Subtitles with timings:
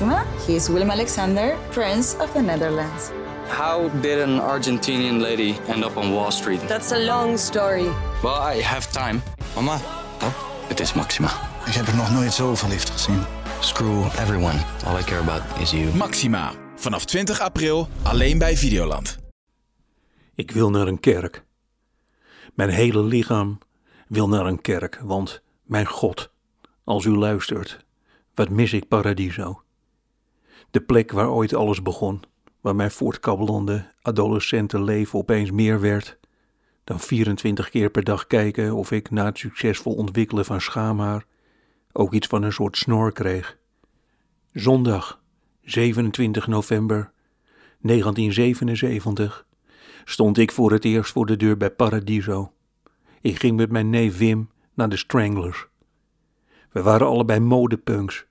[0.00, 0.24] Maxima.
[0.46, 3.10] He is Willem Alexander, Prince of the Netherlands.
[3.48, 6.60] How did an Argentinian lady end up on Wall Street?
[6.68, 7.88] That's a long story.
[8.22, 9.22] Well, I have time.
[9.54, 9.80] Mama,
[10.22, 10.32] Oh,
[10.68, 11.28] het is Maxima.
[11.66, 13.22] ik heb er nog nooit zo verliefd gezien.
[13.60, 14.58] Screw everyone.
[14.86, 15.94] All I care about is you.
[15.96, 16.52] Maxima.
[16.76, 19.18] Vanaf 20 april alleen bij Videoland.
[20.34, 21.44] Ik wil naar een kerk.
[22.54, 23.58] Mijn hele lichaam
[24.08, 26.30] wil naar een kerk, want mijn God,
[26.84, 27.84] als u luistert,
[28.34, 29.62] wat mis ik Paradiso?
[30.70, 32.22] De plek waar ooit alles begon,
[32.60, 36.18] waar mijn voortkabbelende adolescente leven opeens meer werd
[36.88, 41.26] dan 24 keer per dag kijken of ik na het succesvol ontwikkelen van schaamhaar
[41.92, 43.58] ook iets van een soort snor kreeg.
[44.52, 45.20] Zondag,
[45.62, 47.12] 27 november
[47.80, 49.46] 1977
[50.04, 52.52] stond ik voor het eerst voor de deur bij Paradiso.
[53.20, 55.66] Ik ging met mijn neef Wim naar de Stranglers.
[56.70, 58.26] We waren allebei modepunks.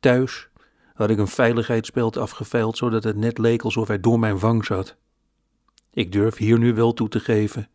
[0.00, 0.48] Thuis
[0.94, 4.96] had ik een veiligheidsspeld afgeveild zodat het net leek alsof hij door mijn wang zat.
[5.90, 7.68] Ik durf hier nu wel toe te geven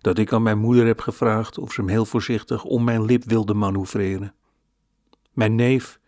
[0.00, 3.24] dat ik aan mijn moeder heb gevraagd of ze hem heel voorzichtig om mijn lip
[3.24, 4.34] wilde manoeuvreren.
[5.32, 6.00] Mijn neef,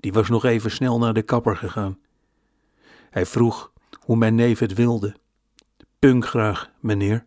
[0.00, 1.98] die was nog even snel naar de kapper gegaan.
[3.10, 5.16] Hij vroeg hoe mijn neef het wilde.
[5.98, 7.24] Punk graag, meneer.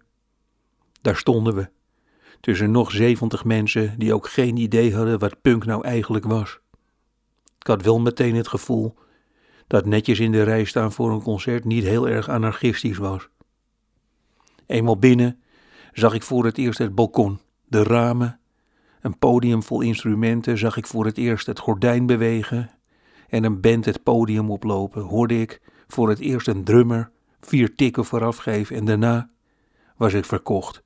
[1.02, 1.70] Daar stonden we,
[2.40, 6.60] tussen nog zeventig mensen die ook geen idee hadden wat punk nou eigenlijk was.
[7.64, 8.96] Ik had wel meteen het gevoel
[9.68, 13.30] dat netjes in de rij staan voor een concert niet heel erg anarchistisch was.
[14.66, 15.42] Eenmaal binnen
[15.92, 18.40] zag ik voor het eerst het balkon, de ramen,
[19.02, 22.72] een podium vol instrumenten, zag ik voor het eerst het gordijn bewegen
[23.28, 27.12] en een band het podium oplopen, hoorde ik voor het eerst een drummer
[27.42, 29.30] vier tikken vooraf geven en daarna
[29.98, 30.84] was ik verkocht.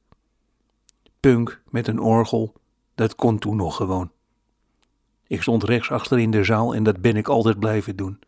[1.19, 2.53] Punk met een orgel,
[2.95, 4.11] dat kon toen nog gewoon.
[5.27, 8.19] Ik stond rechts achter in de zaal en dat ben ik altijd blijven doen.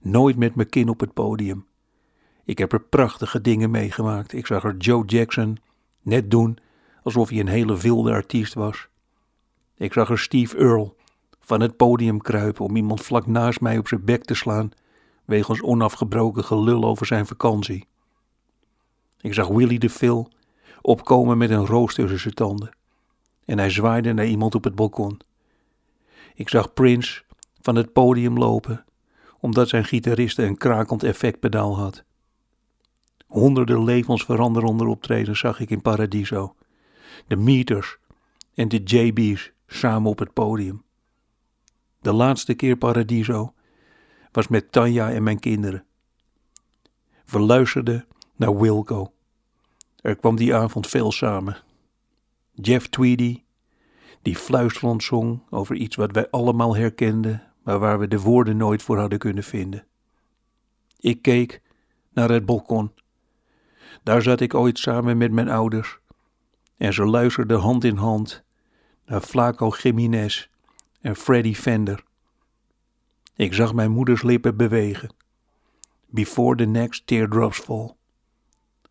[0.00, 1.66] Nooit met mijn kin op het podium.
[2.44, 4.32] Ik heb er prachtige dingen meegemaakt.
[4.32, 5.58] Ik zag er Joe Jackson
[6.02, 6.58] net doen
[7.02, 8.88] alsof hij een hele wilde artiest was.
[9.76, 10.94] Ik zag er Steve Earle
[11.40, 14.70] van het podium kruipen om iemand vlak naast mij op zijn bek te slaan
[15.24, 17.86] wegens onafgebroken gelul over zijn vakantie.
[19.20, 20.30] Ik zag Willy de Phil
[20.80, 22.70] opkomen met een roos tussen zijn tanden
[23.44, 25.20] en hij zwaaide naar iemand op het balkon.
[26.40, 27.22] Ik zag Prince
[27.60, 28.84] van het podium lopen
[29.40, 32.04] omdat zijn gitariste een krakend effectpedaal had.
[33.26, 36.54] Honderden levensveranderende optredens zag ik in Paradiso.
[37.26, 37.98] De Meters
[38.54, 40.82] en de JB's samen op het podium.
[42.00, 43.54] De laatste keer Paradiso
[44.32, 45.84] was met Tanja en mijn kinderen.
[47.26, 49.12] We luisterden naar Wilco.
[50.00, 51.56] Er kwam die avond veel samen.
[52.54, 53.42] Jeff Tweedy,
[54.22, 58.82] die fluisterend zong over iets wat wij allemaal herkenden, maar waar we de woorden nooit
[58.82, 59.86] voor hadden kunnen vinden.
[61.00, 61.62] Ik keek
[62.12, 62.92] naar het balkon.
[64.02, 65.98] Daar zat ik ooit samen met mijn ouders
[66.76, 68.44] en ze luisterden hand in hand
[69.06, 70.48] naar Flaco Jiménez
[71.00, 72.04] en Freddy Fender.
[73.36, 75.14] Ik zag mijn moeders lippen bewegen.
[76.06, 77.94] Before the next teardrops fall.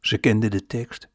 [0.01, 1.08] Ze kende de tekst.